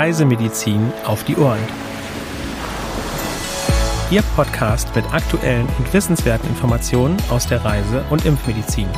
[0.00, 1.58] Reisemedizin auf die Ohren.
[4.10, 8.88] Ihr Podcast mit aktuellen und wissenswerten Informationen aus der Reise- und Impfmedizin.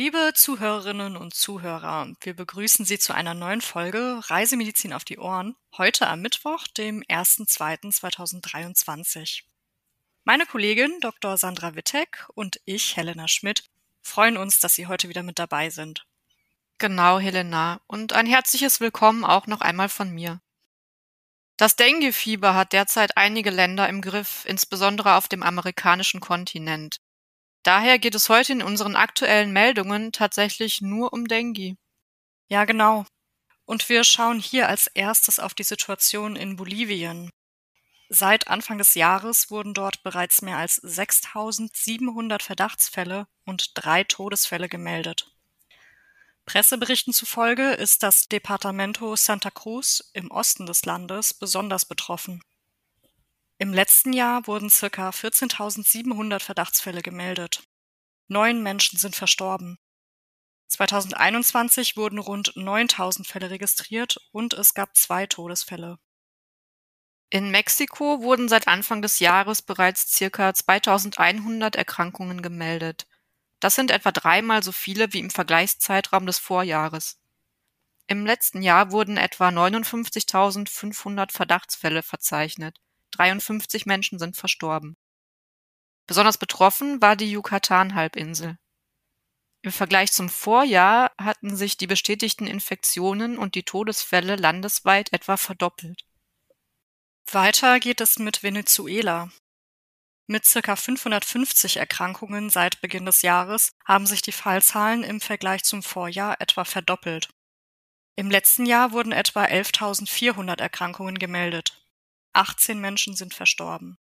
[0.00, 5.56] Liebe Zuhörerinnen und Zuhörer, wir begrüßen Sie zu einer neuen Folge Reisemedizin auf die Ohren,
[5.76, 9.42] heute am Mittwoch, dem 1.2.2023.
[10.24, 11.36] Meine Kollegin Dr.
[11.36, 13.64] Sandra Wittek und ich, Helena Schmidt,
[14.00, 16.06] freuen uns, dass Sie heute wieder mit dabei sind.
[16.78, 20.40] Genau, Helena, und ein herzliches Willkommen auch noch einmal von mir.
[21.58, 27.02] Das Dengue-Fieber hat derzeit einige Länder im Griff, insbesondere auf dem amerikanischen Kontinent.
[27.62, 31.76] Daher geht es heute in unseren aktuellen Meldungen tatsächlich nur um Dengue.
[32.48, 33.04] Ja, genau.
[33.66, 37.30] Und wir schauen hier als erstes auf die Situation in Bolivien.
[38.08, 45.30] Seit Anfang des Jahres wurden dort bereits mehr als 6700 Verdachtsfälle und drei Todesfälle gemeldet.
[46.46, 52.42] Presseberichten zufolge ist das Departamento Santa Cruz im Osten des Landes besonders betroffen.
[53.60, 57.62] Im letzten Jahr wurden circa 14.700 Verdachtsfälle gemeldet.
[58.26, 59.78] Neun Menschen sind verstorben.
[60.68, 65.98] 2021 wurden rund 9.000 Fälle registriert und es gab zwei Todesfälle.
[67.28, 73.06] In Mexiko wurden seit Anfang des Jahres bereits circa 2100 Erkrankungen gemeldet.
[73.60, 77.20] Das sind etwa dreimal so viele wie im Vergleichszeitraum des Vorjahres.
[78.06, 82.80] Im letzten Jahr wurden etwa 59.500 Verdachtsfälle verzeichnet.
[83.12, 84.96] 53 Menschen sind verstorben.
[86.06, 88.58] Besonders betroffen war die Yucatan-Halbinsel.
[89.62, 96.04] Im Vergleich zum Vorjahr hatten sich die bestätigten Infektionen und die Todesfälle landesweit etwa verdoppelt.
[97.30, 99.30] Weiter geht es mit Venezuela.
[100.26, 105.82] Mit circa 550 Erkrankungen seit Beginn des Jahres haben sich die Fallzahlen im Vergleich zum
[105.82, 107.28] Vorjahr etwa verdoppelt.
[108.16, 111.84] Im letzten Jahr wurden etwa 11.400 Erkrankungen gemeldet.
[112.32, 113.98] 18 Menschen sind verstorben.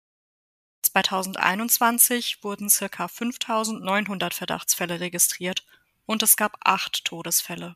[0.81, 5.65] 2021 wurden circa 5900 Verdachtsfälle registriert
[6.05, 7.75] und es gab acht Todesfälle.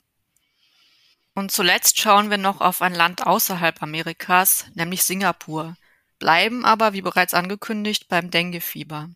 [1.34, 5.76] Und zuletzt schauen wir noch auf ein Land außerhalb Amerikas, nämlich Singapur,
[6.18, 9.09] bleiben aber, wie bereits angekündigt, beim Denguefieber.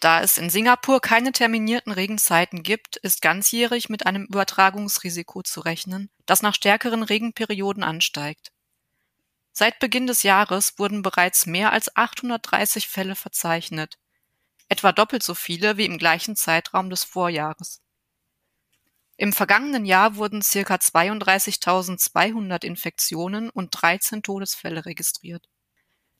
[0.00, 6.10] Da es in Singapur keine terminierten Regenzeiten gibt, ist ganzjährig mit einem Übertragungsrisiko zu rechnen,
[6.26, 8.52] das nach stärkeren Regenperioden ansteigt.
[9.58, 13.98] Seit Beginn des Jahres wurden bereits mehr als 830 Fälle verzeichnet,
[14.68, 17.80] etwa doppelt so viele wie im gleichen Zeitraum des Vorjahres.
[19.16, 25.48] Im vergangenen Jahr wurden circa 32.200 Infektionen und 13 Todesfälle registriert.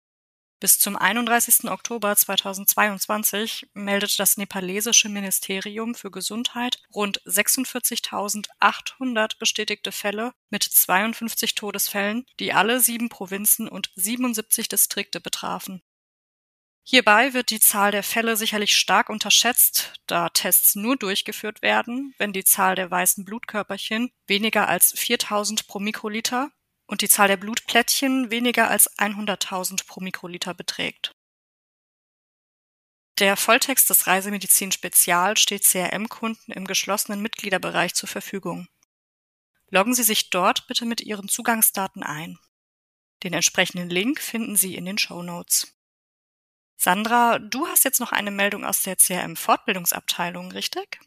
[0.58, 1.70] Bis zum 31.
[1.70, 12.24] Oktober 2022 meldete das nepalesische Ministerium für Gesundheit rund 46.800 bestätigte Fälle mit 52 Todesfällen,
[12.40, 15.82] die alle sieben Provinzen und 77 Distrikte betrafen.
[16.88, 22.32] Hierbei wird die Zahl der Fälle sicherlich stark unterschätzt, da Tests nur durchgeführt werden, wenn
[22.32, 26.52] die Zahl der weißen Blutkörperchen weniger als 4000 pro Mikroliter
[26.86, 31.10] und die Zahl der Blutplättchen weniger als 100.000 pro Mikroliter beträgt.
[33.18, 38.68] Der Volltext des Reisemedizin Spezial steht CRM-Kunden im geschlossenen Mitgliederbereich zur Verfügung.
[39.70, 42.38] Loggen Sie sich dort bitte mit Ihren Zugangsdaten ein.
[43.24, 45.75] Den entsprechenden Link finden Sie in den Show Notes.
[46.76, 51.00] Sandra, du hast jetzt noch eine Meldung aus der CRM-Fortbildungsabteilung, richtig?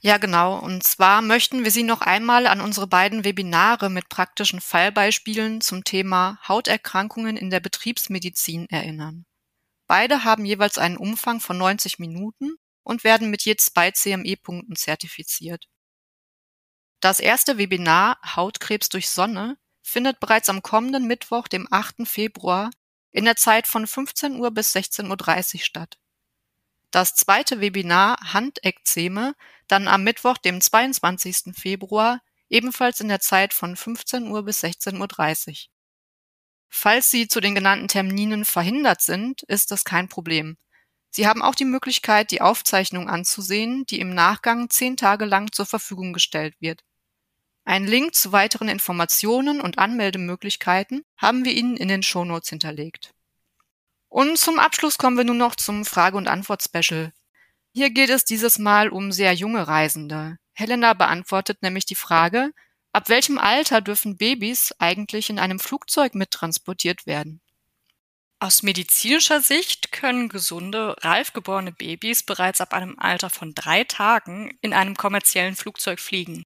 [0.00, 0.58] Ja, genau.
[0.58, 5.82] Und zwar möchten wir Sie noch einmal an unsere beiden Webinare mit praktischen Fallbeispielen zum
[5.82, 9.24] Thema Hauterkrankungen in der Betriebsmedizin erinnern.
[9.86, 15.68] Beide haben jeweils einen Umfang von 90 Minuten und werden mit je zwei CME-Punkten zertifiziert.
[17.00, 22.06] Das erste Webinar Hautkrebs durch Sonne findet bereits am kommenden Mittwoch, dem 8.
[22.06, 22.70] Februar
[23.14, 25.98] in der Zeit von 15 Uhr bis 16.30 Uhr statt.
[26.90, 29.34] Das zweite Webinar Handekzeme
[29.68, 31.54] dann am Mittwoch, dem 22.
[31.56, 35.56] Februar, ebenfalls in der Zeit von 15 Uhr bis 16.30 Uhr.
[36.68, 40.56] Falls Sie zu den genannten Terminen verhindert sind, ist das kein Problem.
[41.10, 45.66] Sie haben auch die Möglichkeit, die Aufzeichnung anzusehen, die im Nachgang zehn Tage lang zur
[45.66, 46.82] Verfügung gestellt wird.
[47.64, 53.14] Einen Link zu weiteren Informationen und Anmeldemöglichkeiten haben wir Ihnen in den Shownotes hinterlegt.
[54.08, 57.12] Und zum Abschluss kommen wir nun noch zum Frage- und Antwort-Special.
[57.72, 60.38] Hier geht es dieses Mal um sehr junge Reisende.
[60.52, 62.52] Helena beantwortet nämlich die Frage,
[62.92, 67.40] ab welchem Alter dürfen Babys eigentlich in einem Flugzeug mittransportiert werden?
[68.38, 74.56] Aus medizinischer Sicht können gesunde, reif geborene Babys bereits ab einem Alter von drei Tagen
[74.60, 76.44] in einem kommerziellen Flugzeug fliegen.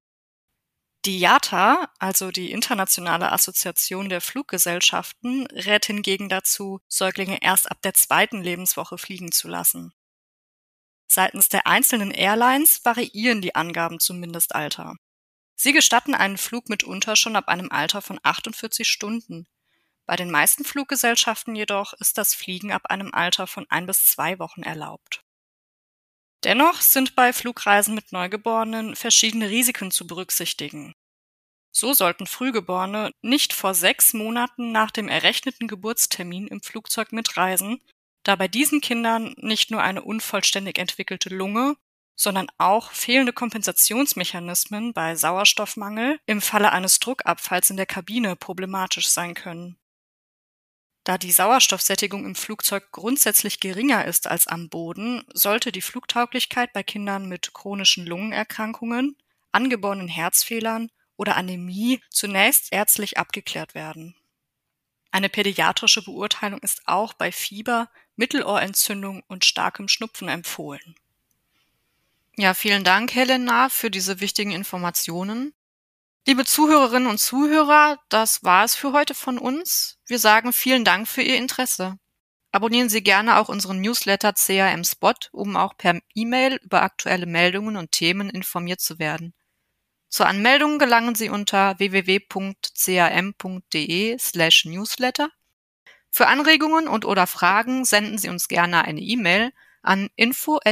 [1.05, 7.93] Die IATA, also die Internationale Assoziation der Fluggesellschaften, rät hingegen dazu, Säuglinge erst ab der
[7.93, 9.93] zweiten Lebenswoche fliegen zu lassen.
[11.07, 14.95] Seitens der einzelnen Airlines variieren die Angaben zum Mindestalter.
[15.55, 19.47] Sie gestatten einen Flug mitunter schon ab einem Alter von 48 Stunden.
[20.05, 24.37] Bei den meisten Fluggesellschaften jedoch ist das Fliegen ab einem Alter von ein bis zwei
[24.37, 25.23] Wochen erlaubt.
[26.43, 30.93] Dennoch sind bei Flugreisen mit Neugeborenen verschiedene Risiken zu berücksichtigen.
[31.71, 37.81] So sollten Frühgeborene nicht vor sechs Monaten nach dem errechneten Geburtstermin im Flugzeug mitreisen,
[38.23, 41.75] da bei diesen Kindern nicht nur eine unvollständig entwickelte Lunge,
[42.19, 49.35] sondern auch fehlende Kompensationsmechanismen bei Sauerstoffmangel im Falle eines Druckabfalls in der Kabine problematisch sein
[49.35, 49.78] können.
[51.09, 56.83] Da die Sauerstoffsättigung im Flugzeug grundsätzlich geringer ist als am Boden, sollte die Flugtauglichkeit bei
[56.83, 59.17] Kindern mit chronischen Lungenerkrankungen,
[59.51, 64.15] angeborenen Herzfehlern oder Anämie zunächst ärztlich abgeklärt werden.
[65.09, 70.93] Eine pädiatrische Beurteilung ist auch bei Fieber, Mittelohrentzündung und starkem Schnupfen empfohlen.
[72.37, 75.55] Ja, vielen Dank, Helena, für diese wichtigen Informationen.
[76.27, 79.97] Liebe Zuhörerinnen und Zuhörer, das war es für heute von uns.
[80.05, 81.97] Wir sagen vielen Dank für Ihr Interesse.
[82.51, 87.77] Abonnieren Sie gerne auch unseren Newsletter CRM Spot, um auch per E-Mail über aktuelle Meldungen
[87.77, 89.33] und Themen informiert zu werden.
[90.09, 92.57] Zur Anmeldung gelangen Sie unter www.cam.de
[94.19, 95.29] slash newsletter.
[96.09, 99.51] Für Anregungen und oder Fragen senden Sie uns gerne eine E-Mail
[99.83, 100.65] an info.cam.de.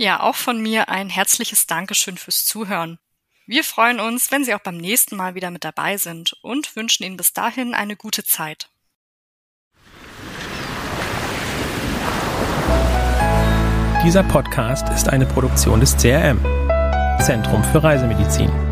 [0.00, 3.00] Ja, auch von mir ein herzliches Dankeschön fürs Zuhören.
[3.46, 7.02] Wir freuen uns, wenn Sie auch beim nächsten Mal wieder mit dabei sind und wünschen
[7.02, 8.70] Ihnen bis dahin eine gute Zeit.
[14.04, 16.40] Dieser Podcast ist eine Produktion des CRM,
[17.20, 18.67] Zentrum für Reisemedizin.